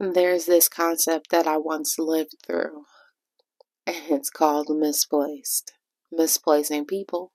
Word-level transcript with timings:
There's 0.00 0.46
this 0.46 0.68
concept 0.68 1.30
that 1.32 1.48
I 1.48 1.56
once 1.56 1.98
lived 1.98 2.36
through, 2.46 2.84
and 3.84 3.96
it's 4.08 4.30
called 4.30 4.68
misplaced. 4.70 5.72
Misplacing 6.12 6.86
people, 6.86 7.32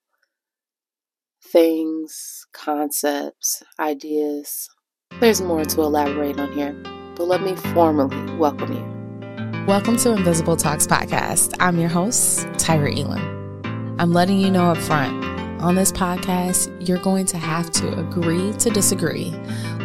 things, 1.45 2.45
concepts, 2.53 3.63
ideas. 3.77 4.69
There's 5.19 5.41
more 5.41 5.65
to 5.65 5.81
elaborate 5.81 6.39
on 6.39 6.53
here, 6.53 6.71
but 7.17 7.27
let 7.27 7.41
me 7.41 7.53
formally 7.73 8.33
welcome 8.37 8.71
you. 8.71 9.65
Welcome 9.65 9.97
to 9.97 10.13
Invisible 10.13 10.55
Talks 10.55 10.87
Podcast. 10.87 11.57
I'm 11.59 11.77
your 11.77 11.89
host, 11.89 12.45
Tyra 12.53 12.95
Eiland. 12.95 13.95
I'm 13.99 14.13
letting 14.13 14.39
you 14.39 14.49
know 14.49 14.71
up 14.71 14.77
front 14.77 15.21
on 15.63 15.75
this 15.75 15.93
podcast, 15.93 16.69
you're 16.85 16.97
going 16.97 17.25
to 17.25 17.37
have 17.37 17.71
to 17.71 17.97
agree 17.99 18.51
to 18.53 18.69
disagree 18.69 19.31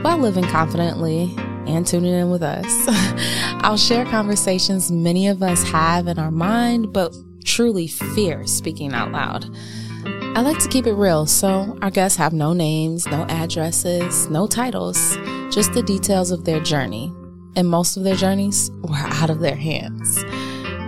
while 0.02 0.18
living 0.18 0.44
confidently 0.44 1.36
and 1.68 1.86
tuning 1.86 2.14
in 2.14 2.30
with 2.30 2.42
us. 2.42 2.66
I'll 3.62 3.76
share 3.76 4.04
conversations 4.04 4.90
many 4.90 5.28
of 5.28 5.42
us 5.42 5.62
have 5.70 6.08
in 6.08 6.18
our 6.18 6.30
mind, 6.30 6.92
but 6.92 7.14
truly 7.44 7.86
fear 7.86 8.46
speaking 8.46 8.92
out 8.92 9.12
loud. 9.12 9.46
I 10.36 10.40
like 10.40 10.58
to 10.60 10.68
keep 10.68 10.86
it 10.86 10.94
real, 10.94 11.26
so 11.26 11.76
our 11.82 11.90
guests 11.90 12.16
have 12.18 12.32
no 12.32 12.52
names, 12.52 13.06
no 13.06 13.24
addresses, 13.28 14.28
no 14.30 14.46
titles, 14.46 15.16
just 15.50 15.72
the 15.72 15.82
details 15.82 16.30
of 16.30 16.44
their 16.44 16.60
journey. 16.60 17.12
And 17.56 17.68
most 17.68 17.96
of 17.96 18.04
their 18.04 18.14
journeys 18.14 18.70
were 18.82 18.94
out 18.94 19.30
of 19.30 19.40
their 19.40 19.56
hands. 19.56 20.22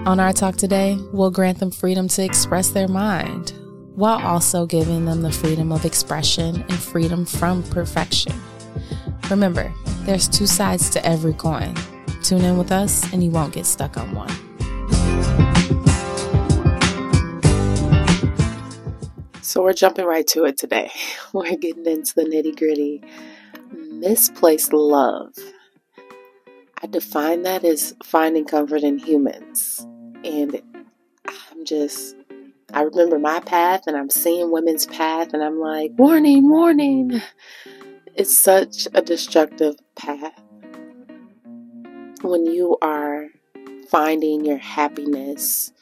On 0.07 0.19
our 0.19 0.33
talk 0.33 0.57
today, 0.57 0.99
we'll 1.13 1.31
grant 1.31 1.59
them 1.59 1.71
freedom 1.71 2.09
to 2.09 2.25
express 2.25 2.71
their 2.71 2.89
mind 2.89 3.53
while 3.97 4.25
also 4.25 4.65
giving 4.65 5.05
them 5.05 5.21
the 5.21 5.33
freedom 5.33 5.73
of 5.73 5.85
expression 5.85 6.63
and 6.63 6.73
freedom 6.75 7.27
from 7.27 7.63
perfection. 7.65 8.33
Remember, 9.29 9.73
there's 10.05 10.29
two 10.29 10.47
sides 10.47 10.91
to 10.91 11.05
every 11.05 11.35
coin. 11.35 11.75
Tune 12.23 12.45
in 12.45 12.59
with 12.59 12.73
us 12.73 13.11
and 13.13 13.23
you 13.23 13.31
won't 13.31 13.53
get 13.53 13.67
stuck 13.67 13.97
on 13.97 14.15
one. 14.15 14.31
So, 19.43 19.63
we're 19.63 19.73
jumping 19.73 20.05
right 20.05 20.27
to 20.29 20.45
it 20.45 20.57
today. 20.59 20.93
We're 21.33 21.57
getting 21.57 21.85
into 21.85 22.15
the 22.15 22.23
nitty 22.23 22.57
gritty. 22.57 23.03
Misplaced 23.73 24.73
love. 24.73 25.35
I 26.83 26.87
define 26.87 27.43
that 27.43 27.65
as 27.65 27.95
finding 28.05 28.45
comfort 28.45 28.83
in 28.83 28.99
humans. 28.99 29.85
And 30.25 30.63
I'm 31.27 31.65
just, 31.65 32.15
I 32.73 32.83
remember 32.83 33.19
my 33.19 33.41
path 33.41 33.83
and 33.87 33.97
I'm 33.97 34.09
seeing 34.09 34.53
women's 34.53 34.87
path 34.87 35.35
and 35.35 35.43
I'm 35.43 35.59
like, 35.59 35.91
warning, 35.97 36.49
warning. 36.49 37.21
It's 38.15 38.37
such 38.37 38.89
a 38.93 39.03
destructive 39.03 39.77
path. 39.95 40.39
When 42.23 42.45
you 42.45 42.77
are 42.83 43.29
finding 43.89 44.45
your 44.45 44.59
happiness 44.59 45.73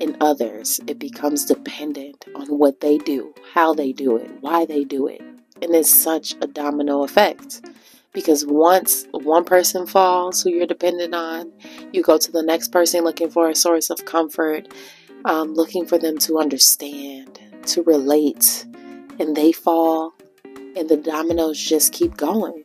in 0.00 0.16
others, 0.20 0.80
it 0.86 0.98
becomes 0.98 1.44
dependent 1.44 2.24
on 2.36 2.46
what 2.46 2.80
they 2.80 2.98
do, 2.98 3.34
how 3.54 3.74
they 3.74 3.92
do 3.92 4.16
it, 4.16 4.30
why 4.40 4.64
they 4.66 4.84
do 4.84 5.08
it. 5.08 5.20
And 5.60 5.74
it's 5.74 5.90
such 5.90 6.34
a 6.40 6.46
domino 6.46 7.02
effect. 7.02 7.60
Because 8.12 8.46
once 8.46 9.06
one 9.10 9.44
person 9.44 9.86
falls 9.86 10.42
who 10.42 10.50
you're 10.50 10.66
dependent 10.66 11.14
on, 11.14 11.52
you 11.92 12.02
go 12.02 12.18
to 12.18 12.32
the 12.32 12.42
next 12.42 12.72
person 12.72 13.04
looking 13.04 13.30
for 13.30 13.48
a 13.48 13.54
source 13.54 13.90
of 13.90 14.04
comfort, 14.04 14.68
um, 15.24 15.54
looking 15.54 15.86
for 15.86 15.98
them 15.98 16.18
to 16.18 16.38
understand, 16.38 17.38
to 17.66 17.82
relate, 17.82 18.64
and 19.18 19.36
they 19.36 19.52
fall, 19.52 20.14
and 20.78 20.88
the 20.88 20.96
dominoes 20.96 21.58
just 21.58 21.92
keep 21.92 22.16
going. 22.16 22.64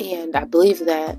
And 0.00 0.34
I 0.34 0.44
believe 0.44 0.80
that 0.86 1.18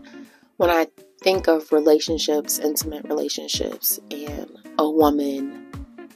when 0.58 0.70
I 0.70 0.88
think 1.22 1.48
of 1.48 1.72
relationships, 1.72 2.60
intimate 2.60 3.06
relationships, 3.06 4.00
and 4.10 4.50
a 4.78 4.90
woman, 4.90 5.61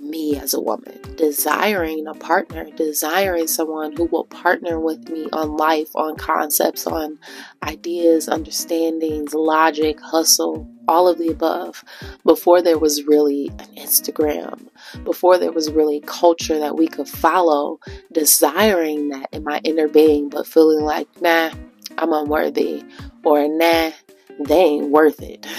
me 0.09 0.37
as 0.37 0.53
a 0.53 0.61
woman, 0.61 0.99
desiring 1.15 2.07
a 2.07 2.13
partner, 2.13 2.65
desiring 2.75 3.47
someone 3.47 3.95
who 3.95 4.05
will 4.05 4.25
partner 4.25 4.79
with 4.79 5.09
me 5.09 5.27
on 5.33 5.57
life, 5.57 5.89
on 5.95 6.15
concepts, 6.15 6.87
on 6.87 7.19
ideas, 7.63 8.27
understandings, 8.27 9.33
logic, 9.33 9.99
hustle, 9.99 10.69
all 10.87 11.07
of 11.07 11.17
the 11.17 11.29
above, 11.29 11.83
before 12.23 12.61
there 12.61 12.77
was 12.77 13.03
really 13.03 13.47
an 13.47 13.75
Instagram, 13.77 14.67
before 15.03 15.37
there 15.37 15.51
was 15.51 15.71
really 15.71 16.01
culture 16.01 16.59
that 16.59 16.77
we 16.77 16.87
could 16.87 17.07
follow, 17.07 17.79
desiring 18.11 19.09
that 19.09 19.29
in 19.31 19.43
my 19.43 19.59
inner 19.63 19.87
being, 19.87 20.29
but 20.29 20.47
feeling 20.47 20.83
like, 20.83 21.07
nah, 21.21 21.51
I'm 21.97 22.13
unworthy, 22.13 22.83
or 23.23 23.47
nah, 23.47 23.91
they 24.39 24.55
ain't 24.55 24.89
worth 24.89 25.21
it. 25.21 25.45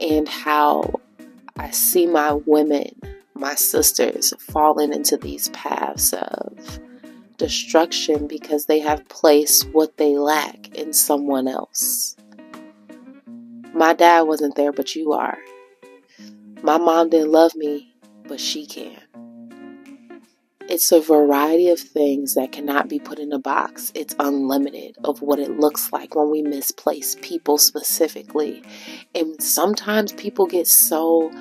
And 0.00 0.26
how 0.26 0.94
I 1.58 1.72
see 1.72 2.06
my 2.06 2.32
women, 2.32 2.88
my 3.40 3.54
sisters, 3.54 4.34
falling 4.38 4.92
into 4.92 5.16
these 5.16 5.48
paths 5.48 6.12
of 6.12 6.78
destruction 7.38 8.26
because 8.26 8.66
they 8.66 8.78
have 8.78 9.08
placed 9.08 9.66
what 9.72 9.96
they 9.96 10.18
lack 10.18 10.68
in 10.76 10.92
someone 10.92 11.48
else. 11.48 12.14
My 13.72 13.94
dad 13.94 14.22
wasn't 14.22 14.56
there, 14.56 14.72
but 14.72 14.94
you 14.94 15.12
are. 15.12 15.38
My 16.62 16.76
mom 16.76 17.08
didn't 17.08 17.32
love 17.32 17.56
me, 17.56 17.94
but 18.28 18.38
she 18.38 18.66
can. 18.66 19.00
It's 20.68 20.92
a 20.92 21.00
variety 21.00 21.68
of 21.70 21.80
things 21.80 22.34
that 22.34 22.52
cannot 22.52 22.88
be 22.88 23.00
put 23.00 23.18
in 23.18 23.32
a 23.32 23.38
box. 23.38 23.90
It's 23.94 24.14
unlimited 24.20 24.96
of 25.02 25.22
what 25.22 25.38
it 25.38 25.58
looks 25.58 25.90
like 25.92 26.14
when 26.14 26.30
we 26.30 26.42
misplace 26.42 27.16
people 27.22 27.58
specifically. 27.58 28.62
And 29.14 29.42
sometimes 29.42 30.12
people 30.12 30.46
get 30.46 30.68
so 30.68 31.32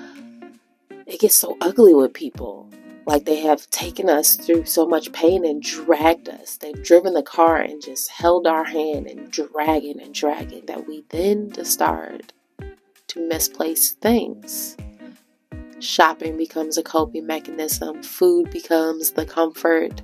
it 1.10 1.20
gets 1.20 1.36
so 1.36 1.58
ugly 1.60 1.94
with 1.94 2.14
people. 2.14 2.70
Like 3.06 3.26
they 3.26 3.38
have 3.38 3.70
taken 3.72 4.10
us 4.10 4.36
through 4.36 4.66
so 4.66 4.86
much 4.86 5.12
pain 5.12 5.44
and 5.44 5.64
dragged 5.64 6.30
us. 6.30 6.58
They've 6.58 6.84
driven 6.84 7.16
the 7.16 7.24
car 7.24 7.58
and 7.58 7.82
just 7.82 8.12
held 8.12 8.46
our 8.46 8.66
hand 8.66 9.08
and 9.08 9.32
dragging 9.32 10.00
and 10.00 10.14
dragging 10.14 10.68
that 10.68 10.88
we 10.88 11.04
then 11.10 11.52
start 11.66 12.34
to 13.08 13.28
misplace 13.28 13.94
things. 13.94 14.78
Shopping 15.80 16.38
becomes 16.38 16.78
a 16.78 16.84
coping 16.84 17.26
mechanism, 17.26 18.04
food 18.04 18.52
becomes 18.52 19.12
the 19.14 19.26
comfort. 19.26 20.02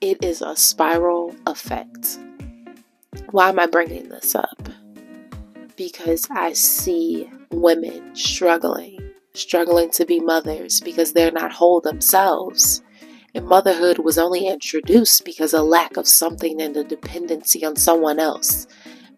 It 0.00 0.24
is 0.24 0.40
a 0.40 0.56
spiral 0.56 1.34
effect. 1.46 2.18
Why 3.32 3.50
am 3.50 3.58
I 3.58 3.66
bringing 3.66 4.08
this 4.08 4.34
up? 4.34 4.68
Because 5.76 6.26
I 6.30 6.54
see 6.54 7.28
women 7.50 8.14
struggling, 8.14 9.01
struggling 9.34 9.90
to 9.92 10.04
be 10.04 10.20
mothers 10.20 10.80
because 10.80 11.12
they're 11.12 11.32
not 11.32 11.52
whole 11.52 11.80
themselves. 11.80 12.82
And 13.34 13.46
motherhood 13.46 13.98
was 13.98 14.18
only 14.18 14.46
introduced 14.46 15.24
because 15.24 15.54
a 15.54 15.62
lack 15.62 15.96
of 15.96 16.06
something 16.06 16.60
and 16.60 16.76
a 16.76 16.84
dependency 16.84 17.64
on 17.64 17.76
someone 17.76 18.18
else 18.18 18.66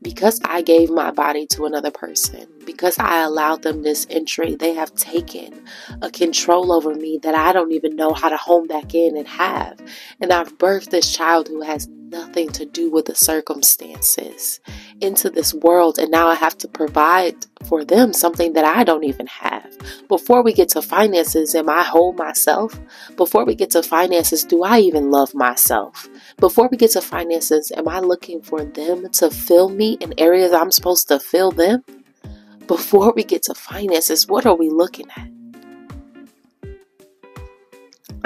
because 0.03 0.41
I 0.45 0.63
gave 0.63 0.91
my 0.91 1.11
body 1.11 1.47
to 1.49 1.65
another 1.65 1.91
person, 1.91 2.47
because 2.65 2.99
I 2.99 3.23
allowed 3.23 3.63
them 3.63 3.83
this 3.83 4.07
entry, 4.11 4.55
they 4.55 4.75
have 4.75 4.95
taken 4.95 5.65
a 6.03 6.11
control 6.11 6.73
over 6.73 6.95
me 6.95 7.19
that 7.23 7.35
I 7.35 7.53
don't 7.53 7.73
even 7.73 7.97
know 7.97 8.13
how 8.13 8.29
to 8.29 8.37
home 8.37 8.67
back 8.67 8.95
in 8.95 9.17
and 9.17 9.29
have. 9.29 9.79
And 10.21 10.33
I've 10.33 10.59
birthed 10.59 10.91
this 10.91 11.15
child 11.15 11.49
who 11.49 11.63
has 11.63 11.89
nothing 12.15 12.49
to 12.49 12.65
do 12.65 12.91
with 12.91 13.07
the 13.07 13.15
circumstances 13.15 14.61
into 15.01 15.29
this 15.29 15.53
world, 15.53 15.99
and 15.99 16.11
now 16.11 16.29
I 16.29 16.35
have 16.35 16.57
to 16.59 16.69
provide 16.69 17.35
for 17.67 17.85
them 17.85 18.13
something 18.13 18.53
that 18.53 18.65
I 18.65 18.85
don't 18.85 19.05
even 19.05 19.27
have. 19.27 19.77
Before 20.09 20.43
we 20.43 20.53
get 20.53 20.69
to 20.71 20.83
finances, 20.83 21.55
am 21.55 21.69
I 21.69 21.83
whole 21.83 22.13
myself? 22.13 22.79
Before 23.17 23.45
we 23.45 23.55
get 23.57 23.71
to 23.71 23.83
finances, 23.83 24.45
do 24.45 24.63
I 24.63 24.79
even 24.81 25.11
love 25.11 25.35
myself? 25.35 26.09
Before 26.39 26.69
we 26.69 26.77
get 26.77 26.93
to 26.93 27.01
finances, 27.01 27.73
am 27.77 27.89
I 27.89 27.99
looking 27.99 28.43
for 28.43 28.65
them 28.65 29.11
to 29.11 29.31
fill 29.31 29.69
me 29.69 29.95
in 30.01 30.15
areas 30.17 30.53
I'm 30.53 30.71
supposed 30.71 31.09
to 31.09 31.19
fill 31.19 31.51
them? 31.51 31.83
Before 32.67 33.13
we 33.15 33.25
get 33.25 33.43
to 33.45 33.55
finances, 33.55 34.27
what 34.27 34.47
are 34.47 34.57
we 34.57 34.71
looking 34.71 35.07
at? 35.17 35.34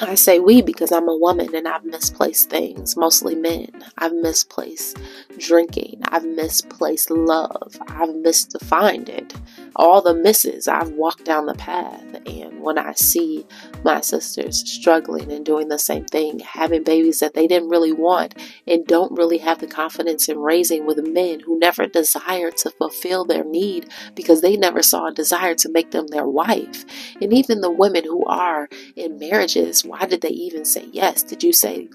I 0.01 0.15
say 0.15 0.39
we 0.39 0.63
because 0.63 0.93
I'm 0.93 1.09
a 1.09 1.17
woman 1.17 1.55
and 1.57 1.67
I've 1.67 1.85
misplaced 1.85 2.51
things, 2.51 2.97
mostly 2.97 3.35
men. 3.35 3.69
I've 3.99 4.13
misplaced 4.13 4.97
drinking. 5.39 6.03
I've 6.05 6.25
misplaced 6.25 7.11
love. 7.11 7.77
I've 7.89 8.11
misdefined 8.11 9.09
it. 9.09 9.35
All 9.75 10.01
the 10.01 10.15
misses, 10.15 10.69
I've 10.69 10.91
walked 10.91 11.25
down 11.25 11.47
the 11.47 11.55
path. 11.55 12.05
And 12.27 12.61
when 12.61 12.79
I 12.79 12.93
see 12.93 13.45
my 13.85 14.01
sisters 14.01 14.69
struggling 14.71 15.33
and 15.33 15.45
doing 15.45 15.69
the 15.69 15.79
same 15.79 16.05
thing, 16.05 16.39
having 16.41 16.85
babies 16.85 17.19
that 17.19 17.35
they 17.35 17.49
didn't 17.49 17.69
really 17.69 17.93
want 17.93 18.35
and 18.69 18.87
don't 18.87 19.17
really 19.17 19.39
have 19.39 19.59
the 19.59 19.67
confidence 19.67 20.29
in 20.29 20.39
raising 20.39 20.87
with 20.87 21.05
men 21.07 21.41
who 21.41 21.59
never 21.59 21.87
desire 21.89 22.53
to 22.53 22.71
fulfill 22.71 23.25
their 23.25 23.45
need 23.45 23.89
because 24.15 24.43
they 24.43 24.57
never 24.57 24.83
saw 24.83 25.09
a 25.09 25.13
desire 25.13 25.57
to 25.57 25.71
make 25.71 25.91
them 25.91 26.07
their 26.07 26.27
wife. 26.27 26.85
And 27.21 27.33
even 27.33 27.63
the 27.63 27.71
women 27.71 28.05
who 28.05 28.25
are 28.27 28.69
in 28.95 29.19
marriages 29.19 29.85
why 29.89 30.07
did 30.07 30.21
they 30.21 30.29
even 30.29 30.65
say 30.65 30.87
yes? 30.93 31.23
Did 31.23 31.43
you 31.43 31.53
say 31.53 31.89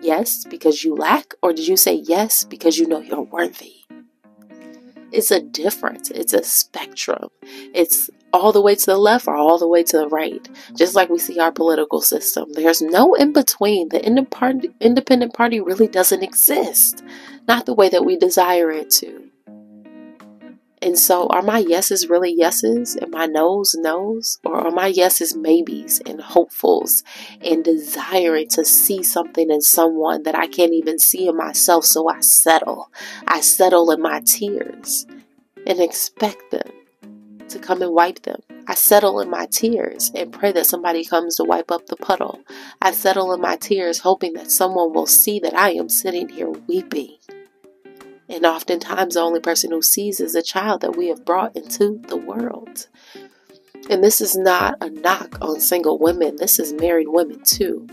yes 0.00 0.44
because 0.44 0.84
you 0.84 0.94
lack, 0.94 1.34
or 1.42 1.52
did 1.52 1.66
you 1.66 1.76
say 1.76 1.94
yes 1.94 2.44
because 2.44 2.78
you 2.78 2.86
know 2.86 3.00
you're 3.00 3.22
worthy? 3.22 3.74
It's 5.12 5.30
a 5.30 5.40
difference, 5.40 6.10
it's 6.10 6.32
a 6.32 6.42
spectrum. 6.42 7.28
It's 7.72 8.10
all 8.32 8.50
the 8.50 8.60
way 8.60 8.74
to 8.74 8.86
the 8.86 8.98
left 8.98 9.28
or 9.28 9.36
all 9.36 9.58
the 9.58 9.68
way 9.68 9.84
to 9.84 9.98
the 9.98 10.08
right. 10.08 10.48
Just 10.76 10.96
like 10.96 11.08
we 11.08 11.20
see 11.20 11.38
our 11.38 11.52
political 11.52 12.00
system, 12.00 12.52
there's 12.54 12.82
no 12.82 13.14
in 13.14 13.32
between. 13.32 13.90
The 13.90 14.04
independent 14.04 15.34
party 15.34 15.60
really 15.60 15.86
doesn't 15.86 16.24
exist, 16.24 17.04
not 17.46 17.64
the 17.64 17.74
way 17.74 17.88
that 17.90 18.04
we 18.04 18.16
desire 18.16 18.72
it 18.72 18.90
to. 18.90 19.23
And 20.84 20.98
so, 20.98 21.28
are 21.28 21.40
my 21.40 21.60
yeses 21.60 22.10
really 22.10 22.34
yeses 22.34 22.94
and 22.94 23.10
my 23.10 23.24
no's 23.24 23.74
no's? 23.74 24.38
Or 24.44 24.66
are 24.66 24.70
my 24.70 24.88
yeses 24.88 25.34
maybes 25.34 25.98
and 26.04 26.20
hopefuls 26.20 27.02
and 27.40 27.64
desiring 27.64 28.48
to 28.48 28.66
see 28.66 29.02
something 29.02 29.50
in 29.50 29.62
someone 29.62 30.24
that 30.24 30.34
I 30.34 30.46
can't 30.46 30.74
even 30.74 30.98
see 30.98 31.26
in 31.26 31.38
myself? 31.38 31.86
So 31.86 32.10
I 32.10 32.20
settle. 32.20 32.92
I 33.26 33.40
settle 33.40 33.90
in 33.92 34.02
my 34.02 34.20
tears 34.26 35.06
and 35.66 35.80
expect 35.80 36.50
them 36.50 36.70
to 37.48 37.58
come 37.58 37.80
and 37.80 37.94
wipe 37.94 38.20
them. 38.24 38.42
I 38.66 38.74
settle 38.74 39.20
in 39.20 39.30
my 39.30 39.46
tears 39.46 40.12
and 40.14 40.34
pray 40.34 40.52
that 40.52 40.66
somebody 40.66 41.02
comes 41.06 41.36
to 41.36 41.44
wipe 41.44 41.70
up 41.70 41.86
the 41.86 41.96
puddle. 41.96 42.40
I 42.82 42.92
settle 42.92 43.32
in 43.32 43.40
my 43.40 43.56
tears 43.56 44.00
hoping 44.00 44.34
that 44.34 44.50
someone 44.50 44.92
will 44.92 45.06
see 45.06 45.40
that 45.40 45.54
I 45.54 45.70
am 45.70 45.88
sitting 45.88 46.28
here 46.28 46.50
weeping 46.50 47.16
and 48.34 48.44
oftentimes, 48.44 49.14
the 49.14 49.20
only 49.20 49.38
person 49.38 49.70
who 49.70 49.80
sees 49.80 50.18
is 50.18 50.34
a 50.34 50.42
child 50.42 50.80
that 50.80 50.96
we 50.96 51.06
have 51.06 51.24
brought 51.24 51.54
into 51.54 52.00
the 52.08 52.16
world. 52.16 52.88
And 53.88 54.02
this 54.02 54.20
is 54.20 54.36
not 54.36 54.76
a 54.80 54.90
knock 54.90 55.38
on 55.40 55.60
single 55.60 56.00
women, 56.00 56.34
this 56.34 56.58
is 56.58 56.72
married 56.72 57.06
women 57.08 57.44
too. 57.44 57.86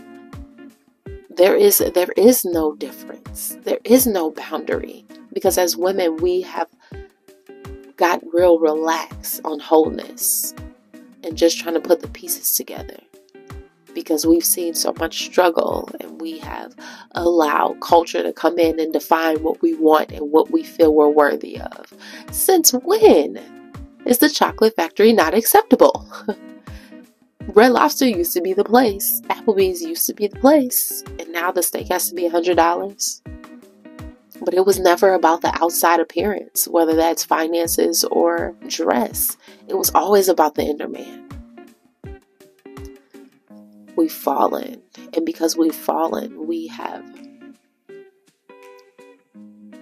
There 1.30 1.54
is 1.54 1.78
there 1.78 2.10
is 2.16 2.44
no 2.44 2.74
difference. 2.74 3.56
There 3.62 3.78
is 3.84 4.04
no 4.04 4.32
boundary 4.32 5.06
because 5.32 5.58
as 5.58 5.76
women 5.76 6.16
we 6.16 6.40
have 6.40 6.68
got 7.96 8.20
real 8.32 8.58
relaxed 8.58 9.42
on 9.44 9.60
wholeness 9.60 10.54
and 11.22 11.38
just 11.38 11.60
trying 11.60 11.74
to 11.74 11.80
put 11.80 12.00
the 12.00 12.08
pieces 12.08 12.56
together 12.56 12.98
because 14.02 14.26
we've 14.26 14.44
seen 14.44 14.74
so 14.74 14.92
much 14.98 15.26
struggle 15.26 15.88
and 16.00 16.20
we 16.20 16.36
have 16.38 16.74
allowed 17.12 17.80
culture 17.80 18.20
to 18.20 18.32
come 18.32 18.58
in 18.58 18.80
and 18.80 18.92
define 18.92 19.40
what 19.44 19.62
we 19.62 19.74
want 19.74 20.10
and 20.10 20.32
what 20.32 20.50
we 20.50 20.64
feel 20.64 20.92
we're 20.92 21.08
worthy 21.08 21.60
of. 21.60 21.94
Since 22.32 22.72
when 22.72 23.40
is 24.04 24.18
the 24.18 24.28
chocolate 24.28 24.74
factory 24.74 25.12
not 25.12 25.34
acceptable? 25.34 26.04
Red 27.54 27.70
Lobster 27.70 28.08
used 28.08 28.32
to 28.32 28.40
be 28.40 28.52
the 28.52 28.64
place, 28.64 29.20
Applebee's 29.26 29.82
used 29.82 30.06
to 30.06 30.14
be 30.14 30.26
the 30.26 30.40
place, 30.40 31.04
and 31.20 31.30
now 31.30 31.52
the 31.52 31.62
steak 31.62 31.86
has 31.88 32.08
to 32.08 32.14
be 32.16 32.28
$100. 32.28 33.20
But 34.44 34.54
it 34.54 34.66
was 34.66 34.80
never 34.80 35.14
about 35.14 35.42
the 35.42 35.54
outside 35.62 36.00
appearance, 36.00 36.66
whether 36.66 36.96
that's 36.96 37.24
finances 37.24 38.02
or 38.02 38.56
dress. 38.66 39.36
It 39.68 39.78
was 39.78 39.92
always 39.94 40.28
about 40.28 40.56
the 40.56 40.64
inner 40.64 40.88
man 40.88 41.21
we've 43.96 44.12
fallen. 44.12 44.82
And 45.14 45.26
because 45.26 45.56
we've 45.56 45.74
fallen, 45.74 46.46
we 46.46 46.68
have 46.68 47.04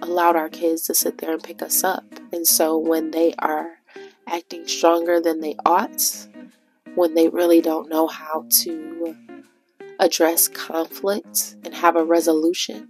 allowed 0.01 0.35
our 0.35 0.49
kids 0.49 0.83
to 0.83 0.93
sit 0.93 1.19
there 1.19 1.31
and 1.31 1.43
pick 1.43 1.61
us 1.61 1.83
up. 1.83 2.05
And 2.33 2.45
so 2.45 2.77
when 2.77 3.11
they 3.11 3.33
are 3.39 3.77
acting 4.27 4.67
stronger 4.67 5.19
than 5.19 5.41
they 5.41 5.55
ought, 5.65 6.27
when 6.95 7.13
they 7.13 7.29
really 7.29 7.61
don't 7.61 7.89
know 7.89 8.07
how 8.07 8.45
to 8.49 9.15
address 9.99 10.47
conflict 10.47 11.55
and 11.63 11.73
have 11.73 11.95
a 11.95 12.03
resolution, 12.03 12.89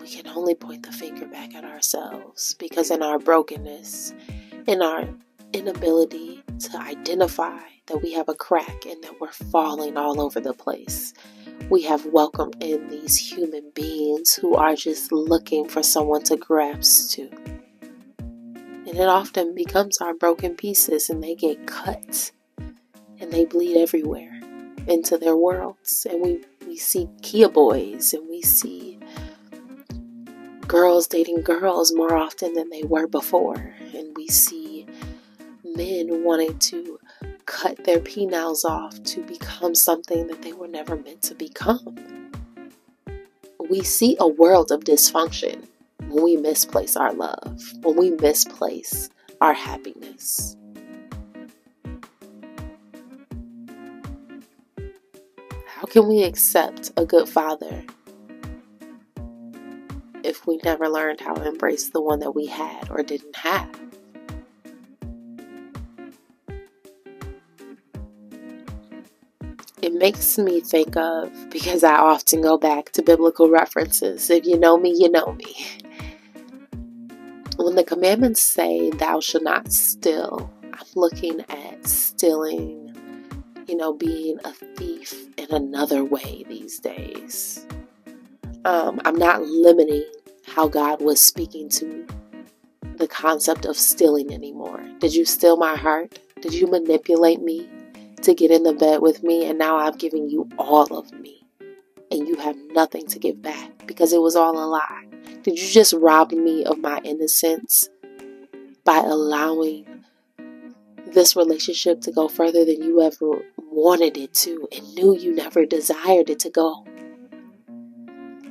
we 0.00 0.08
can 0.08 0.28
only 0.28 0.54
point 0.54 0.84
the 0.84 0.92
finger 0.92 1.26
back 1.26 1.54
at 1.54 1.64
ourselves 1.64 2.54
because 2.54 2.90
in 2.90 3.02
our 3.02 3.18
brokenness, 3.18 4.14
in 4.66 4.80
our 4.80 5.08
inability 5.52 6.42
to 6.60 6.78
identify 6.78 7.60
that 7.86 8.02
we 8.02 8.12
have 8.12 8.28
a 8.28 8.34
crack 8.34 8.84
and 8.86 9.02
that 9.04 9.20
we're 9.20 9.32
falling 9.32 9.96
all 9.96 10.20
over 10.20 10.40
the 10.40 10.52
place. 10.52 11.14
We 11.70 11.82
have 11.82 12.06
welcomed 12.06 12.62
in 12.62 12.88
these 12.88 13.16
human 13.16 13.70
beings 13.74 14.34
who 14.34 14.54
are 14.54 14.74
just 14.74 15.12
looking 15.12 15.68
for 15.68 15.82
someone 15.82 16.22
to 16.24 16.36
grasp 16.36 17.10
to. 17.12 17.30
And 18.18 18.96
it 18.96 19.08
often 19.08 19.54
becomes 19.54 20.00
our 20.00 20.14
broken 20.14 20.54
pieces 20.54 21.10
and 21.10 21.22
they 21.22 21.34
get 21.34 21.66
cut 21.66 22.30
and 23.18 23.32
they 23.32 23.44
bleed 23.44 23.76
everywhere 23.76 24.40
into 24.86 25.18
their 25.18 25.36
worlds. 25.36 26.06
And 26.08 26.22
we, 26.22 26.40
we 26.66 26.76
see 26.76 27.08
Kia 27.22 27.48
boys 27.48 28.12
and 28.12 28.28
we 28.28 28.42
see 28.42 28.98
girls 30.66 31.06
dating 31.06 31.42
girls 31.42 31.92
more 31.94 32.16
often 32.16 32.54
than 32.54 32.70
they 32.70 32.82
were 32.82 33.06
before. 33.06 33.74
And 33.94 34.16
we 34.16 34.28
see 34.28 34.55
men 35.76 36.24
wanting 36.24 36.58
to 36.58 36.98
cut 37.44 37.84
their 37.84 38.00
penals 38.00 38.64
off 38.64 39.02
to 39.04 39.22
become 39.22 39.74
something 39.74 40.26
that 40.26 40.42
they 40.42 40.52
were 40.52 40.68
never 40.68 40.96
meant 40.96 41.22
to 41.22 41.34
become. 41.34 41.96
We 43.68 43.82
see 43.82 44.16
a 44.18 44.28
world 44.28 44.70
of 44.72 44.84
dysfunction 44.84 45.66
when 46.08 46.24
we 46.24 46.36
misplace 46.36 46.96
our 46.96 47.12
love, 47.12 47.62
when 47.82 47.96
we 47.96 48.10
misplace 48.10 49.10
our 49.40 49.52
happiness. 49.52 50.56
How 55.66 55.84
can 55.86 56.08
we 56.08 56.22
accept 56.22 56.92
a 56.96 57.04
good 57.04 57.28
father 57.28 57.84
if 60.24 60.46
we 60.46 60.58
never 60.64 60.88
learned 60.88 61.20
how 61.20 61.34
to 61.34 61.46
embrace 61.46 61.90
the 61.90 62.00
one 62.00 62.20
that 62.20 62.32
we 62.32 62.46
had 62.46 62.90
or 62.90 63.02
didn't 63.02 63.36
have? 63.36 63.68
It 69.82 69.92
makes 69.92 70.38
me 70.38 70.60
think 70.60 70.96
of 70.96 71.30
because 71.50 71.84
I 71.84 71.96
often 71.96 72.40
go 72.40 72.56
back 72.56 72.92
to 72.92 73.02
biblical 73.02 73.50
references. 73.50 74.30
If 74.30 74.46
you 74.46 74.58
know 74.58 74.78
me, 74.78 74.94
you 74.96 75.10
know 75.10 75.32
me. 75.32 75.54
When 77.56 77.74
the 77.74 77.84
commandments 77.84 78.42
say, 78.42 78.90
Thou 78.90 79.20
shalt 79.20 79.44
not 79.44 79.72
steal, 79.72 80.50
I'm 80.64 80.86
looking 80.94 81.40
at 81.48 81.86
stealing, 81.86 82.94
you 83.66 83.76
know, 83.76 83.92
being 83.92 84.38
a 84.44 84.52
thief 84.52 85.14
in 85.36 85.50
another 85.50 86.04
way 86.04 86.44
these 86.48 86.78
days. 86.78 87.66
Um, 88.64 89.00
I'm 89.04 89.16
not 89.16 89.42
limiting 89.42 90.04
how 90.46 90.68
God 90.68 91.02
was 91.02 91.22
speaking 91.22 91.68
to 91.70 92.06
the 92.96 93.08
concept 93.08 93.66
of 93.66 93.76
stealing 93.76 94.32
anymore. 94.32 94.82
Did 95.00 95.14
you 95.14 95.24
steal 95.24 95.56
my 95.56 95.76
heart? 95.76 96.18
Did 96.40 96.54
you 96.54 96.66
manipulate 96.66 97.40
me? 97.42 97.68
To 98.26 98.34
get 98.34 98.50
in 98.50 98.64
the 98.64 98.72
bed 98.72 99.00
with 99.00 99.22
me, 99.22 99.48
and 99.48 99.56
now 99.58 99.76
I've 99.76 99.98
given 99.98 100.28
you 100.28 100.48
all 100.58 100.96
of 100.96 101.12
me, 101.12 101.46
and 102.10 102.26
you 102.26 102.34
have 102.36 102.56
nothing 102.72 103.06
to 103.06 103.20
give 103.20 103.40
back 103.40 103.86
because 103.86 104.12
it 104.12 104.20
was 104.20 104.34
all 104.34 104.58
a 104.58 104.66
lie. 104.66 105.06
Did 105.42 105.60
you 105.60 105.68
just 105.68 105.92
rob 105.92 106.32
me 106.32 106.64
of 106.64 106.78
my 106.78 106.98
innocence 107.04 107.88
by 108.84 108.98
allowing 108.98 110.04
this 111.06 111.36
relationship 111.36 112.00
to 112.00 112.10
go 112.10 112.26
further 112.26 112.64
than 112.64 112.82
you 112.82 113.00
ever 113.00 113.42
wanted 113.70 114.16
it 114.16 114.34
to 114.34 114.68
and 114.76 114.94
knew 114.96 115.16
you 115.16 115.32
never 115.32 115.64
desired 115.64 116.28
it 116.28 116.40
to 116.40 116.50
go? 116.50 116.84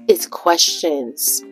It's 0.07 0.25
questions 0.25 1.43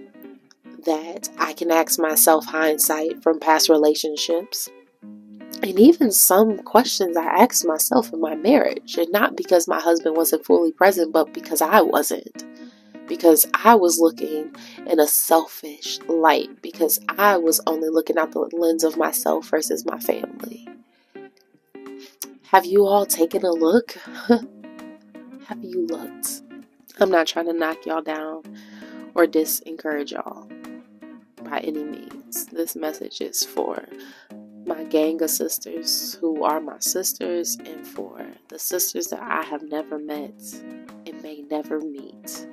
that 0.85 1.27
I 1.37 1.51
can 1.51 1.71
ask 1.71 1.99
myself 1.99 2.45
hindsight 2.45 3.21
from 3.21 3.41
past 3.41 3.67
relationships 3.67 4.69
and 5.61 5.79
even 5.79 6.11
some 6.11 6.57
questions 6.59 7.15
I 7.15 7.25
asked 7.25 7.65
myself 7.65 8.11
in 8.11 8.19
my 8.19 8.35
marriage, 8.35 8.97
and 8.97 9.11
not 9.11 9.35
because 9.35 9.67
my 9.67 9.79
husband 9.79 10.15
wasn't 10.17 10.45
fully 10.45 10.71
present, 10.71 11.13
but 11.13 11.33
because 11.33 11.61
I 11.61 11.81
wasn't. 11.81 12.43
Because 13.07 13.45
I 13.53 13.75
was 13.75 13.99
looking 13.99 14.55
in 14.87 14.99
a 14.99 15.07
selfish 15.07 15.99
light, 16.07 16.61
because 16.61 16.99
I 17.09 17.37
was 17.37 17.61
only 17.67 17.89
looking 17.89 18.17
out 18.17 18.31
the 18.31 18.49
lens 18.53 18.83
of 18.83 18.97
myself 18.97 19.49
versus 19.49 19.85
my 19.85 19.99
family. 19.99 20.67
Have 22.47 22.65
you 22.65 22.85
all 22.85 23.05
taken 23.05 23.43
a 23.43 23.51
look? 23.51 23.93
Have 25.47 25.63
you 25.63 25.85
looked? 25.87 26.41
I'm 26.99 27.09
not 27.09 27.27
trying 27.27 27.47
to 27.47 27.53
knock 27.53 27.85
y'all 27.85 28.01
down 28.01 28.43
or 29.15 29.25
disencourage 29.25 30.11
y'all 30.11 30.49
by 31.43 31.59
any 31.59 31.83
means. 31.83 32.45
This 32.47 32.75
message 32.75 33.21
is 33.21 33.43
for 33.43 33.83
gang 34.93 35.19
of 35.23 35.29
sisters 35.31 36.13
who 36.21 36.43
are 36.43 36.61
my 36.61 36.77
sisters, 36.77 37.57
and 37.65 37.87
for 37.87 38.23
the 38.49 38.59
sisters 38.59 39.07
that 39.07 39.19
I 39.19 39.41
have 39.41 39.63
never 39.63 39.97
met 39.97 40.39
and 41.07 41.19
may 41.23 41.41
never 41.49 41.81
meet, 41.81 42.45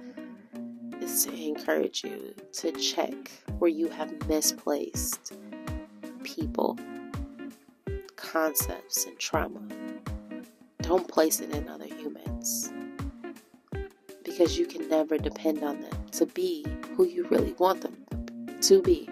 is 1.02 1.26
to 1.26 1.34
encourage 1.34 2.02
you 2.02 2.34
to 2.54 2.72
check 2.72 3.30
where 3.58 3.68
you 3.68 3.88
have 3.88 4.26
misplaced 4.26 5.34
people, 6.22 6.78
concepts, 8.16 9.04
and 9.04 9.18
trauma. 9.18 9.60
Don't 10.80 11.06
place 11.06 11.40
it 11.40 11.54
in 11.54 11.68
other 11.68 11.84
humans 11.84 12.72
because 14.24 14.56
you 14.56 14.64
can 14.64 14.88
never 14.88 15.18
depend 15.18 15.62
on 15.62 15.82
them 15.82 16.06
to 16.12 16.24
be 16.24 16.64
who 16.96 17.04
you 17.04 17.26
really 17.28 17.52
want 17.58 17.82
them 17.82 18.02
to 18.62 18.80
be. 18.80 19.10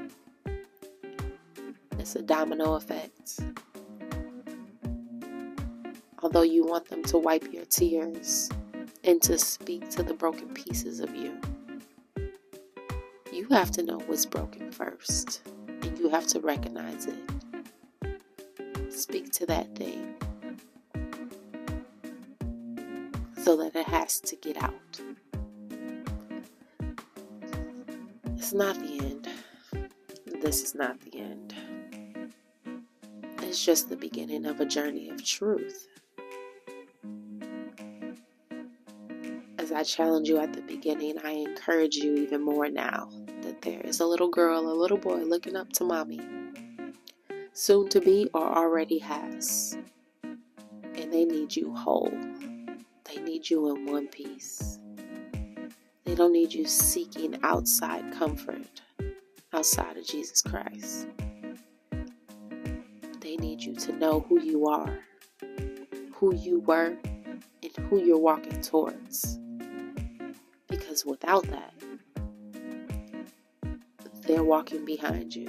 It's 1.99 2.15
a 2.17 2.23
domino 2.23 2.75
effect. 2.75 3.41
Although 6.23 6.43
you 6.43 6.65
want 6.65 6.89
them 6.89 7.03
to 7.05 7.19
wipe 7.19 7.53
your 7.53 7.65
tears 7.65 8.51
and 9.05 9.23
to 9.23 9.39
speak 9.39 9.89
to 9.91 10.03
the 10.03 10.15
broken 10.15 10.49
pieces 10.55 11.01
of 11.01 11.15
you, 11.15 11.39
you 13.33 13.47
have 13.51 13.71
to 13.73 13.83
know 13.83 13.99
what's 14.07 14.27
broken 14.27 14.73
first. 14.73 15.43
And 15.67 15.99
you 15.99 16.09
have 16.09 16.27
to 16.29 16.41
recognize 16.41 17.07
it. 17.07 17.19
Speak 18.93 19.31
to 19.33 19.47
that 19.47 19.75
thing 19.77 20.15
so 23.37 23.57
that 23.57 23.75
it 23.77 23.87
has 23.87 24.21
to 24.21 24.37
get 24.37 24.63
out. 24.63 25.01
It's 28.37 28.53
not 28.53 28.79
the 28.79 28.99
end. 28.99 29.29
This 30.43 30.63
is 30.63 30.75
not 30.75 31.01
the 31.01 31.19
end. 31.19 31.48
It's 33.59 33.67
just 33.67 33.89
the 33.89 33.97
beginning 33.97 34.47
of 34.47 34.61
a 34.61 34.65
journey 34.65 35.11
of 35.11 35.25
truth. 35.25 35.89
As 39.59 39.73
I 39.73 39.83
challenge 39.83 40.29
you 40.29 40.39
at 40.39 40.53
the 40.53 40.63
beginning, 40.63 41.17
I 41.25 41.33
encourage 41.33 41.97
you 41.97 42.15
even 42.19 42.41
more 42.41 42.69
now 42.69 43.09
that 43.43 43.61
there 43.63 43.81
is 43.81 43.99
a 43.99 44.07
little 44.07 44.29
girl, 44.29 44.61
a 44.61 44.73
little 44.73 44.97
boy 44.97 45.25
looking 45.25 45.57
up 45.57 45.73
to 45.73 45.85
mommy, 45.85 46.21
soon 47.53 47.89
to 47.89 48.01
be 48.01 48.31
or 48.33 48.47
already 48.47 48.99
has. 48.99 49.77
And 50.23 51.13
they 51.13 51.25
need 51.25 51.57
you 51.57 51.75
whole, 51.75 52.17
they 53.13 53.21
need 53.21 53.51
you 53.51 53.75
in 53.75 53.87
one 53.87 54.07
piece. 54.07 54.79
They 56.05 56.15
don't 56.15 56.33
need 56.33 56.53
you 56.53 56.65
seeking 56.65 57.41
outside 57.43 58.13
comfort 58.13 58.83
outside 59.53 59.97
of 59.97 60.07
Jesus 60.07 60.43
Christ. 60.43 61.09
Need 63.39 63.63
you 63.63 63.75
to 63.77 63.93
know 63.93 64.21
who 64.29 64.41
you 64.43 64.67
are, 64.67 64.99
who 66.13 66.35
you 66.35 66.61
were, 66.61 66.97
and 67.63 67.87
who 67.89 68.03
you're 68.03 68.19
walking 68.19 68.61
towards. 68.61 69.39
Because 70.69 71.05
without 71.07 71.47
that, 71.47 71.73
they're 74.23 74.43
walking 74.45 74.85
behind 74.85 75.35
you, 75.35 75.49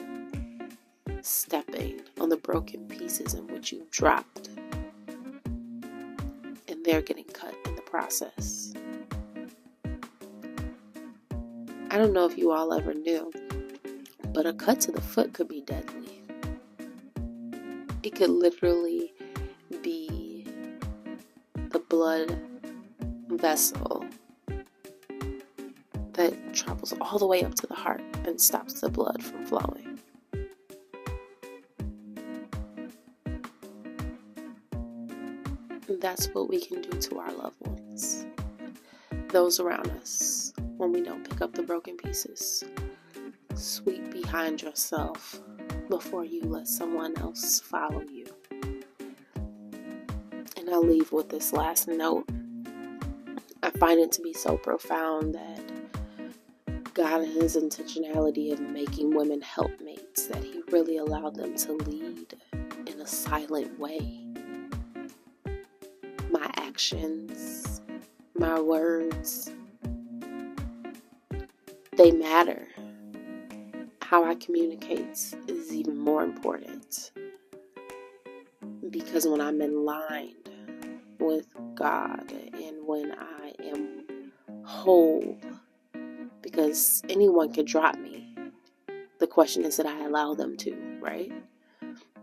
stepping 1.21 2.01
on 2.21 2.29
the 2.29 2.37
broken 2.37 2.87
pieces 2.87 3.33
in 3.33 3.47
which 3.47 3.71
you 3.71 3.85
dropped, 3.91 4.49
and 6.67 6.85
they're 6.85 7.01
getting 7.01 7.25
cut 7.25 7.55
in 7.65 7.75
the 7.75 7.81
process. 7.81 8.71
I 11.91 11.97
don't 11.97 12.13
know 12.13 12.25
if 12.25 12.37
you 12.37 12.51
all 12.51 12.71
ever 12.71 12.93
knew, 12.93 13.33
but 14.31 14.45
a 14.45 14.53
cut 14.53 14.79
to 14.81 14.91
the 14.91 15.01
foot 15.01 15.33
could 15.33 15.47
be 15.47 15.61
deadly. 15.61 16.21
It 18.09 18.15
could 18.15 18.31
literally 18.31 19.13
be 19.83 20.43
the 21.69 21.77
blood 21.77 22.41
vessel 23.27 24.03
that 26.13 26.33
travels 26.51 26.91
all 26.99 27.19
the 27.19 27.27
way 27.27 27.43
up 27.43 27.53
to 27.53 27.67
the 27.67 27.75
heart 27.75 28.01
and 28.25 28.41
stops 28.41 28.81
the 28.81 28.89
blood 28.89 29.21
from 29.21 29.45
flowing. 29.45 29.99
That's 36.01 36.29
what 36.29 36.49
we 36.49 36.61
can 36.61 36.81
do 36.81 36.99
to 36.99 37.19
our 37.19 37.31
loved 37.31 37.61
ones, 37.61 38.25
those 39.27 39.59
around 39.59 39.87
us 39.91 40.51
when 40.77 40.91
we 40.91 41.01
don't 41.01 41.29
pick 41.29 41.41
up 41.41 41.53
the 41.53 41.61
broken 41.61 41.95
pieces. 41.95 42.63
Sweep 43.53 44.11
behind 44.11 44.63
yourself 44.63 45.43
before 45.89 46.23
you 46.23 46.43
let 46.43 46.67
someone 46.67 47.17
else 47.17 47.59
follow 47.59 48.01
you. 48.01 48.25
And 50.55 50.69
I'll 50.69 50.85
leave 50.85 51.11
with 51.11 51.29
this 51.29 51.51
last 51.51 51.87
note. 51.87 52.29
I 53.63 53.71
find 53.71 53.99
it 53.99 54.11
to 54.13 54.21
be 54.21 54.33
so 54.33 54.55
profound 54.55 55.33
that 55.33 55.59
God 56.93 57.21
and 57.21 57.41
His 57.41 57.57
intentionality 57.57 58.53
of 58.53 58.59
making 58.59 59.15
women 59.15 59.41
helpmates, 59.41 60.27
that 60.27 60.43
He 60.43 60.61
really 60.71 60.97
allowed 60.97 61.35
them 61.35 61.55
to 61.55 61.73
lead 61.73 62.35
in 62.85 63.01
a 63.01 63.07
silent 63.07 63.79
way. 63.79 64.23
My 66.29 66.51
actions, 66.55 67.81
my 68.35 68.59
words, 68.59 69.51
they 71.93 72.11
matter. 72.11 72.67
How 74.09 74.23
I 74.23 74.33
communicate 74.33 75.35
is 75.47 75.71
even 75.71 75.95
more 75.95 76.23
important. 76.23 77.11
Because 78.89 79.27
when 79.27 79.39
I'm 79.39 79.61
in 79.61 79.85
line 79.85 80.33
with 81.19 81.45
God 81.75 82.31
and 82.31 82.87
when 82.87 83.11
I 83.11 83.53
am 83.63 84.31
whole, 84.63 85.37
because 86.41 87.03
anyone 87.07 87.53
could 87.53 87.67
drop 87.67 87.99
me, 87.99 88.33
the 89.19 89.27
question 89.27 89.63
is 89.63 89.77
that 89.77 89.85
I 89.85 90.03
allow 90.05 90.33
them 90.33 90.57
to, 90.57 90.97
right? 90.99 91.31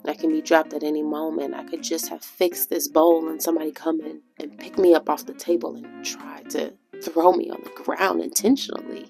I 0.04 0.14
can 0.14 0.32
be 0.32 0.42
dropped 0.42 0.72
at 0.72 0.82
any 0.82 1.04
moment. 1.04 1.54
I 1.54 1.62
could 1.62 1.84
just 1.84 2.08
have 2.08 2.24
fixed 2.24 2.68
this 2.68 2.88
bowl 2.88 3.28
and 3.28 3.40
somebody 3.40 3.70
come 3.70 4.00
in 4.00 4.22
and 4.40 4.58
pick 4.58 4.76
me 4.76 4.92
up 4.92 5.08
off 5.08 5.26
the 5.26 5.34
table 5.34 5.76
and 5.76 6.04
try 6.04 6.42
to 6.50 6.72
throw 7.00 7.30
me 7.30 7.48
on 7.48 7.60
the 7.62 7.70
ground 7.84 8.22
intentionally 8.22 9.08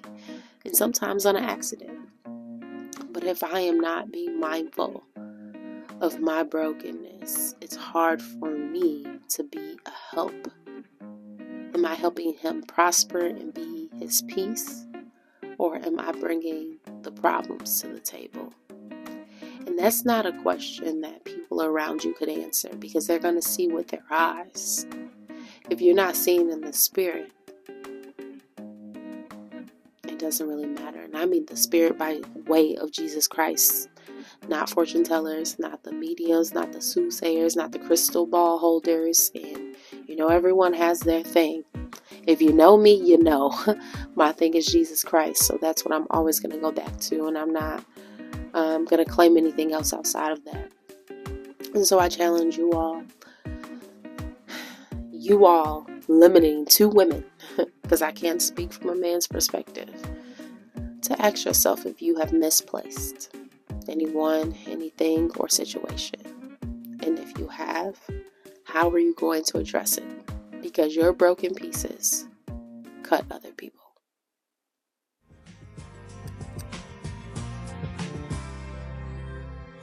and 0.63 0.75
sometimes 0.75 1.25
on 1.25 1.35
an 1.35 1.43
accident. 1.43 1.96
But 3.17 3.25
if 3.25 3.43
I 3.43 3.61
am 3.61 3.79
not 3.79 4.11
being 4.11 4.39
mindful 4.39 5.03
of 6.01 6.19
my 6.19 6.43
brokenness, 6.43 7.55
it's 7.61 7.75
hard 7.75 8.21
for 8.21 8.51
me 8.51 9.07
to 9.29 9.43
be 9.43 9.79
a 9.87 9.91
help. 10.13 10.51
Am 11.73 11.83
I 11.83 11.95
helping 11.95 12.35
him 12.35 12.61
prosper 12.61 13.21
and 13.21 13.51
be 13.51 13.89
his 13.97 14.21
peace? 14.21 14.85
Or 15.57 15.77
am 15.77 15.99
I 15.99 16.11
bringing 16.11 16.77
the 17.01 17.11
problems 17.11 17.81
to 17.81 17.87
the 17.87 17.99
table? 17.99 18.53
And 19.65 19.79
that's 19.79 20.05
not 20.05 20.27
a 20.27 20.39
question 20.43 21.01
that 21.01 21.25
people 21.25 21.63
around 21.63 22.03
you 22.03 22.13
could 22.13 22.29
answer 22.29 22.69
because 22.77 23.07
they're 23.07 23.17
going 23.17 23.33
to 23.33 23.41
see 23.41 23.67
with 23.67 23.87
their 23.87 24.05
eyes. 24.11 24.85
If 25.71 25.81
you're 25.81 25.95
not 25.95 26.15
seeing 26.15 26.51
in 26.51 26.61
the 26.61 26.71
spirit, 26.71 27.31
it 30.17 30.21
doesn't 30.21 30.47
really 30.47 30.65
matter. 30.65 31.03
And 31.03 31.15
I 31.15 31.25
mean 31.25 31.45
the 31.45 31.55
spirit 31.55 31.95
by 31.95 32.21
way 32.47 32.75
of 32.77 32.91
Jesus 32.91 33.27
Christ, 33.27 33.87
not 34.47 34.67
fortune 34.67 35.03
tellers, 35.03 35.59
not 35.59 35.83
the 35.83 35.91
mediums, 35.91 36.55
not 36.55 36.71
the 36.71 36.81
soothsayers, 36.81 37.55
not 37.55 37.71
the 37.71 37.77
crystal 37.77 38.25
ball 38.25 38.57
holders. 38.57 39.29
And 39.35 39.75
you 40.07 40.15
know, 40.15 40.29
everyone 40.29 40.73
has 40.73 41.01
their 41.01 41.21
thing. 41.21 41.63
If 42.25 42.41
you 42.41 42.51
know 42.51 42.77
me, 42.77 42.95
you 42.95 43.21
know 43.21 43.55
my 44.15 44.31
thing 44.31 44.55
is 44.55 44.65
Jesus 44.65 45.03
Christ. 45.03 45.43
So 45.43 45.59
that's 45.61 45.85
what 45.85 45.93
I'm 45.93 46.07
always 46.09 46.39
going 46.39 46.55
to 46.55 46.57
go 46.57 46.71
back 46.71 46.97
to. 47.01 47.27
And 47.27 47.37
I'm 47.37 47.53
not 47.53 47.85
um, 48.55 48.85
going 48.85 49.05
to 49.05 49.09
claim 49.09 49.37
anything 49.37 49.71
else 49.71 49.93
outside 49.93 50.31
of 50.31 50.43
that. 50.45 50.71
And 51.75 51.85
so 51.85 51.99
I 51.99 52.09
challenge 52.09 52.57
you 52.57 52.71
all, 52.71 53.03
you 55.11 55.45
all 55.45 55.85
limiting 56.07 56.65
to 56.65 56.89
women 56.89 57.23
because 57.81 58.01
I 58.01 58.11
can't 58.11 58.41
speak 58.41 58.73
from 58.73 58.89
a 58.89 58.95
man's 58.95 59.27
perspective, 59.27 59.89
to 61.07 61.21
ask 61.21 61.45
yourself 61.45 61.85
if 61.85 62.01
you 62.01 62.17
have 62.17 62.33
misplaced 62.33 63.33
anyone, 63.87 64.53
anything, 64.67 65.31
or 65.37 65.47
situation. 65.47 66.19
And 67.01 67.17
if 67.17 67.37
you 67.37 67.47
have, 67.47 67.97
how 68.65 68.89
are 68.89 68.99
you 68.99 69.15
going 69.15 69.43
to 69.45 69.57
address 69.57 69.97
it? 69.97 70.61
Because 70.61 70.95
your 70.95 71.13
broken 71.13 71.55
pieces 71.55 72.27
cut 73.03 73.25
other 73.31 73.51
people. 73.51 73.79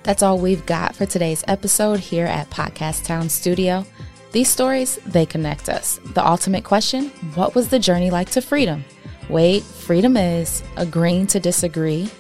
That's 0.03 0.23
all 0.23 0.37
we've 0.39 0.67
got 0.67 0.95
for 0.95 1.07
today's 1.07 1.43
episode 1.49 1.99
here 2.01 2.27
at 2.27 2.51
Podcast 2.51 3.07
Town 3.07 3.31
Studio. 3.31 3.87
These 4.33 4.51
stories, 4.51 4.97
they 5.07 5.25
connect 5.25 5.71
us. 5.71 5.99
The 6.13 6.27
ultimate 6.27 6.65
question 6.65 7.09
what 7.35 7.55
was 7.55 7.69
the 7.69 7.79
journey 7.79 8.11
like 8.11 8.29
to 8.31 8.43
freedom? 8.43 8.85
Wait, 9.29 9.63
freedom 9.63 10.17
is 10.17 10.63
agreeing 10.77 11.27
to 11.27 11.41
disagree, 11.41 12.11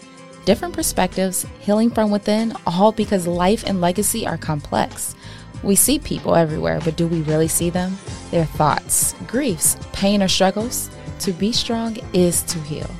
different 0.46 0.74
perspectives, 0.74 1.46
healing 1.60 1.90
from 1.90 2.10
within, 2.10 2.54
all 2.66 2.92
because 2.92 3.26
life 3.26 3.62
and 3.66 3.80
legacy 3.80 4.26
are 4.26 4.38
complex. 4.38 5.14
We 5.62 5.76
see 5.76 5.98
people 5.98 6.34
everywhere, 6.34 6.80
but 6.82 6.96
do 6.96 7.06
we 7.06 7.22
really 7.22 7.48
see 7.48 7.70
them? 7.70 7.96
Their 8.30 8.46
thoughts, 8.46 9.14
griefs, 9.26 9.76
pain, 9.92 10.22
or 10.22 10.28
struggles? 10.28 10.90
To 11.20 11.32
be 11.32 11.52
strong 11.52 11.98
is 12.12 12.42
to 12.44 12.58
heal. 12.60 12.90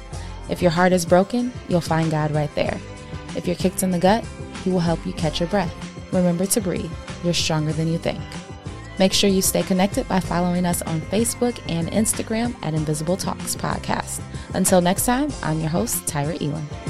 If 0.49 0.61
your 0.61 0.70
heart 0.70 0.92
is 0.92 1.06
broken, 1.06 1.52
you'll 1.68 1.80
find 1.80 2.11
God 2.11 2.30
right 2.30 2.54
there. 2.54 2.78
If 3.37 3.46
you're 3.46 3.56
kicked 3.56 3.82
in 3.82 3.90
the 3.90 3.99
gut, 3.99 4.25
He 4.62 4.70
will 4.70 4.80
help 4.80 5.04
you 5.06 5.12
catch 5.14 5.40
your 5.40 5.49
breath. 5.49 5.75
Remember 6.12 6.46
to 6.46 6.61
breathe. 6.61 6.92
You're 7.23 7.34
stronger 7.34 7.73
than 7.73 7.88
you 7.88 7.99
think. 7.99 8.20
Make 8.98 9.12
sure 9.12 9.28
you 9.28 9.42
stay 9.42 9.62
connected 9.62 10.06
by 10.08 10.20
following 10.20 10.66
us 10.66 10.82
on 10.82 11.00
Facebook 11.02 11.58
and 11.68 11.90
Instagram 11.90 12.54
at 12.62 12.74
Invisible 12.74 13.16
Talks 13.16 13.56
Podcast. 13.56 14.20
Until 14.54 14.80
next 14.80 15.04
time, 15.06 15.30
I'm 15.42 15.60
your 15.60 15.70
host, 15.70 16.04
Tyra 16.06 16.38
Eiland. 16.38 16.84